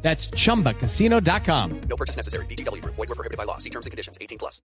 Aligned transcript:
That's 0.00 0.30
chumbacasino.com. 0.30 1.80
No 1.88 1.96
purchase 1.96 2.16
necessary. 2.16 2.46
BGW. 2.46 2.82
Void 2.84 2.96
were 2.96 3.14
prohibited 3.14 3.36
by 3.36 3.44
law. 3.44 3.58
See 3.58 3.70
terms 3.70 3.84
and 3.84 3.90
conditions. 3.90 4.16
18 4.20 4.38
plus. 4.38 4.62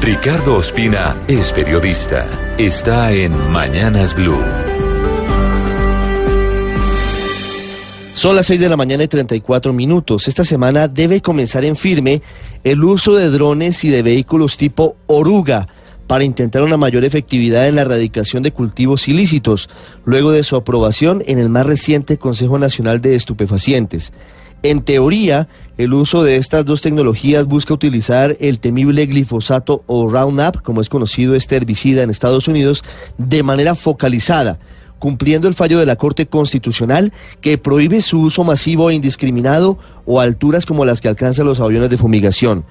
Ricardo 0.00 0.56
Ospina 0.56 1.16
es 1.28 1.52
periodista. 1.52 2.26
Está 2.56 3.12
en 3.12 3.32
Mañanas 3.52 4.14
Blue. 4.14 4.42
Son 8.14 8.34
las 8.34 8.46
6 8.46 8.60
de 8.60 8.68
la 8.68 8.76
mañana 8.76 9.04
y 9.04 9.08
34 9.08 9.72
minutos. 9.72 10.26
Esta 10.26 10.44
semana 10.44 10.88
debe 10.88 11.22
comenzar 11.22 11.64
en 11.64 11.76
firme 11.76 12.20
el 12.64 12.82
uso 12.82 13.14
de 13.14 13.30
drones 13.30 13.84
y 13.84 13.90
de 13.90 14.02
vehículos 14.02 14.56
tipo 14.56 14.96
oruga 15.06 15.68
para 16.08 16.24
intentar 16.24 16.62
una 16.62 16.78
mayor 16.78 17.04
efectividad 17.04 17.68
en 17.68 17.76
la 17.76 17.82
erradicación 17.82 18.42
de 18.42 18.50
cultivos 18.50 19.06
ilícitos, 19.06 19.68
luego 20.04 20.32
de 20.32 20.42
su 20.42 20.56
aprobación 20.56 21.22
en 21.26 21.38
el 21.38 21.50
más 21.50 21.66
reciente 21.66 22.16
Consejo 22.16 22.58
Nacional 22.58 23.00
de 23.00 23.14
Estupefacientes. 23.14 24.12
En 24.62 24.82
teoría, 24.82 25.48
el 25.76 25.92
uso 25.92 26.24
de 26.24 26.36
estas 26.36 26.64
dos 26.64 26.80
tecnologías 26.80 27.46
busca 27.46 27.74
utilizar 27.74 28.36
el 28.40 28.58
temible 28.58 29.06
glifosato 29.06 29.84
o 29.86 30.08
Roundup, 30.08 30.62
como 30.62 30.80
es 30.80 30.88
conocido 30.88 31.36
este 31.36 31.56
herbicida 31.56 32.02
en 32.02 32.10
Estados 32.10 32.48
Unidos, 32.48 32.82
de 33.18 33.42
manera 33.42 33.74
focalizada, 33.74 34.58
cumpliendo 34.98 35.46
el 35.46 35.54
fallo 35.54 35.78
de 35.78 35.86
la 35.86 35.96
Corte 35.96 36.26
Constitucional 36.26 37.12
que 37.42 37.58
prohíbe 37.58 38.00
su 38.00 38.20
uso 38.20 38.44
masivo 38.44 38.90
e 38.90 38.94
indiscriminado 38.94 39.78
o 40.06 40.20
a 40.20 40.24
alturas 40.24 40.64
como 40.64 40.86
las 40.86 41.02
que 41.02 41.08
alcanzan 41.08 41.46
los 41.46 41.60
aviones 41.60 41.90
de 41.90 41.98
fumigación. 41.98 42.64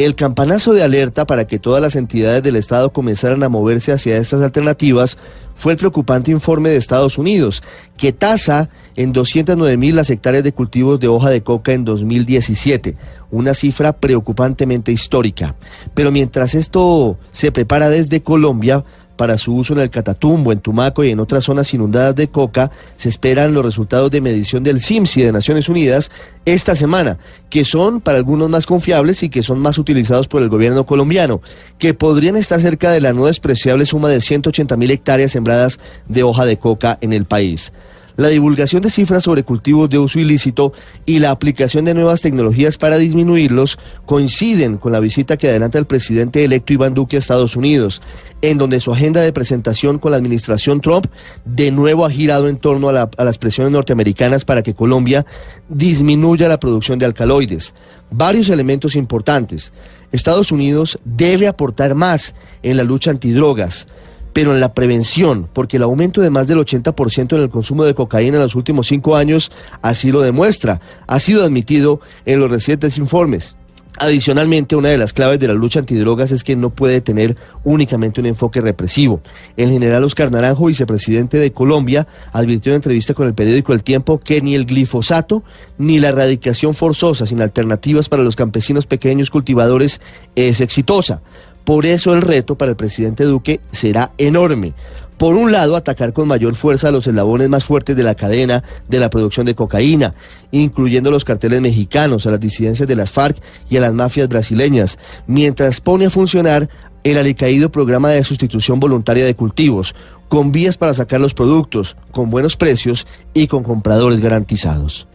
El 0.00 0.14
campanazo 0.14 0.72
de 0.72 0.82
alerta 0.82 1.26
para 1.26 1.46
que 1.46 1.58
todas 1.58 1.82
las 1.82 1.94
entidades 1.94 2.42
del 2.42 2.56
Estado 2.56 2.90
comenzaran 2.90 3.42
a 3.42 3.50
moverse 3.50 3.92
hacia 3.92 4.16
estas 4.16 4.40
alternativas 4.40 5.18
fue 5.54 5.72
el 5.72 5.78
preocupante 5.78 6.30
informe 6.30 6.70
de 6.70 6.78
Estados 6.78 7.18
Unidos, 7.18 7.62
que 7.98 8.14
tasa 8.14 8.70
en 8.96 9.12
209 9.12 9.76
mil 9.76 9.94
las 9.94 10.08
hectáreas 10.08 10.42
de 10.42 10.54
cultivos 10.54 11.00
de 11.00 11.08
hoja 11.08 11.28
de 11.28 11.42
coca 11.42 11.74
en 11.74 11.84
2017, 11.84 12.96
una 13.30 13.52
cifra 13.52 13.92
preocupantemente 13.92 14.90
histórica. 14.90 15.54
Pero 15.92 16.10
mientras 16.10 16.54
esto 16.54 17.18
se 17.30 17.52
prepara 17.52 17.90
desde 17.90 18.22
Colombia, 18.22 18.86
para 19.20 19.36
su 19.36 19.54
uso 19.54 19.74
en 19.74 19.80
el 19.80 19.90
Catatumbo, 19.90 20.50
en 20.50 20.60
Tumaco 20.60 21.04
y 21.04 21.10
en 21.10 21.20
otras 21.20 21.44
zonas 21.44 21.74
inundadas 21.74 22.16
de 22.16 22.28
coca, 22.28 22.70
se 22.96 23.10
esperan 23.10 23.52
los 23.52 23.62
resultados 23.62 24.10
de 24.10 24.22
medición 24.22 24.62
del 24.62 24.80
CIMSI 24.80 25.20
de 25.20 25.30
Naciones 25.30 25.68
Unidas 25.68 26.10
esta 26.46 26.74
semana, 26.74 27.18
que 27.50 27.66
son 27.66 28.00
para 28.00 28.16
algunos 28.16 28.48
más 28.48 28.64
confiables 28.64 29.22
y 29.22 29.28
que 29.28 29.42
son 29.42 29.58
más 29.58 29.76
utilizados 29.76 30.26
por 30.26 30.40
el 30.40 30.48
gobierno 30.48 30.86
colombiano, 30.86 31.42
que 31.76 31.92
podrían 31.92 32.34
estar 32.34 32.62
cerca 32.62 32.92
de 32.92 33.02
la 33.02 33.12
no 33.12 33.26
despreciable 33.26 33.84
suma 33.84 34.08
de 34.08 34.22
180 34.22 34.74
mil 34.78 34.90
hectáreas 34.90 35.32
sembradas 35.32 35.78
de 36.08 36.22
hoja 36.22 36.46
de 36.46 36.56
coca 36.56 36.96
en 37.02 37.12
el 37.12 37.26
país 37.26 37.74
la 38.16 38.28
divulgación 38.28 38.82
de 38.82 38.90
cifras 38.90 39.24
sobre 39.24 39.42
cultivos 39.42 39.88
de 39.90 39.98
uso 39.98 40.18
ilícito 40.18 40.72
y 41.06 41.18
la 41.18 41.30
aplicación 41.30 41.84
de 41.84 41.94
nuevas 41.94 42.20
tecnologías 42.20 42.76
para 42.78 42.98
disminuirlos 42.98 43.78
coinciden 44.06 44.78
con 44.78 44.92
la 44.92 45.00
visita 45.00 45.36
que 45.36 45.48
adelanta 45.48 45.78
el 45.78 45.86
presidente 45.86 46.44
electo 46.44 46.72
Iván 46.72 46.94
Duque 46.94 47.16
a 47.16 47.18
Estados 47.18 47.56
Unidos, 47.56 48.02
en 48.42 48.58
donde 48.58 48.80
su 48.80 48.92
agenda 48.92 49.20
de 49.20 49.32
presentación 49.32 49.98
con 49.98 50.12
la 50.12 50.16
administración 50.16 50.80
Trump 50.80 51.06
de 51.44 51.70
nuevo 51.70 52.04
ha 52.04 52.10
girado 52.10 52.48
en 52.48 52.56
torno 52.56 52.88
a, 52.88 52.92
las 52.92 53.38
presiones 53.38 53.72
norteamericanas 53.72 54.44
para 54.44 54.62
que 54.62 54.74
Colombia 54.74 55.26
disminuya 55.68 56.48
la 56.48 56.60
producción 56.60 56.98
de 56.98 57.06
alcaloides. 57.06 57.74
Varios 58.10 58.48
elementos 58.48 58.96
importantes. 58.96 59.72
Estados 60.12 60.50
Unidos 60.50 60.98
debe 61.04 61.46
aportar 61.46 61.94
más 61.94 62.34
en 62.62 62.76
la 62.76 62.84
lucha 62.84 63.10
antidrogas 63.10 63.86
pero 64.32 64.54
en 64.54 64.60
la 64.60 64.74
prevención, 64.74 65.48
porque 65.52 65.76
el 65.76 65.82
aumento 65.82 66.20
de 66.20 66.30
más 66.30 66.48
del 66.48 66.58
80% 66.58 67.36
en 67.36 67.42
el 67.42 67.50
consumo 67.50 67.84
de 67.84 67.94
cocaína 67.94 68.36
en 68.36 68.42
los 68.42 68.54
últimos 68.54 68.86
cinco 68.86 69.16
años 69.16 69.50
así 69.82 70.10
lo 70.12 70.20
demuestra, 70.20 70.80
ha 71.06 71.18
sido 71.18 71.44
admitido 71.44 72.00
en 72.24 72.40
los 72.40 72.50
recientes 72.50 72.98
informes. 72.98 73.56
Adicionalmente, 73.98 74.76
una 74.76 74.88
de 74.88 74.96
las 74.96 75.12
claves 75.12 75.40
de 75.40 75.48
la 75.48 75.52
lucha 75.52 75.80
antidrogas 75.80 76.32
es 76.32 76.42
que 76.42 76.56
no 76.56 76.70
puede 76.70 77.02
tener 77.02 77.36
únicamente 77.64 78.20
un 78.20 78.26
enfoque 78.26 78.62
represivo. 78.62 79.20
El 79.58 79.70
general 79.70 80.04
Oscar 80.04 80.30
Naranjo, 80.30 80.66
vicepresidente 80.66 81.38
de 81.38 81.52
Colombia, 81.52 82.06
advirtió 82.32 82.72
en 82.72 82.76
entrevista 82.76 83.12
con 83.12 83.26
el 83.26 83.34
periódico 83.34 83.74
El 83.74 83.82
Tiempo 83.82 84.18
que 84.18 84.40
ni 84.40 84.54
el 84.54 84.64
glifosato 84.64 85.42
ni 85.76 85.98
la 85.98 86.08
erradicación 86.08 86.72
forzosa 86.72 87.26
sin 87.26 87.42
alternativas 87.42 88.08
para 88.08 88.22
los 88.22 88.36
campesinos 88.36 88.86
pequeños 88.86 89.28
cultivadores 89.28 90.00
es 90.34 90.62
exitosa. 90.62 91.20
Por 91.64 91.86
eso 91.86 92.14
el 92.14 92.22
reto 92.22 92.56
para 92.56 92.70
el 92.70 92.76
presidente 92.76 93.24
Duque 93.24 93.60
será 93.70 94.12
enorme. 94.18 94.74
Por 95.20 95.34
un 95.34 95.52
lado, 95.52 95.76
atacar 95.76 96.14
con 96.14 96.28
mayor 96.28 96.54
fuerza 96.54 96.88
a 96.88 96.92
los 96.92 97.06
eslabones 97.06 97.50
más 97.50 97.64
fuertes 97.64 97.94
de 97.94 98.02
la 98.02 98.14
cadena 98.14 98.64
de 98.88 99.00
la 99.00 99.10
producción 99.10 99.44
de 99.44 99.54
cocaína, 99.54 100.14
incluyendo 100.50 101.10
los 101.10 101.26
carteles 101.26 101.60
mexicanos, 101.60 102.26
a 102.26 102.30
las 102.30 102.40
disidencias 102.40 102.88
de 102.88 102.96
las 102.96 103.10
FARC 103.10 103.36
y 103.68 103.76
a 103.76 103.82
las 103.82 103.92
mafias 103.92 104.28
brasileñas, 104.28 104.98
mientras 105.26 105.82
pone 105.82 106.06
a 106.06 106.10
funcionar 106.10 106.70
el 107.04 107.18
alicaído 107.18 107.70
programa 107.70 108.08
de 108.08 108.24
sustitución 108.24 108.80
voluntaria 108.80 109.26
de 109.26 109.36
cultivos, 109.36 109.94
con 110.30 110.52
vías 110.52 110.78
para 110.78 110.94
sacar 110.94 111.20
los 111.20 111.34
productos, 111.34 111.98
con 112.12 112.30
buenos 112.30 112.56
precios 112.56 113.06
y 113.34 113.46
con 113.46 113.62
compradores 113.62 114.20
garantizados. 114.20 115.09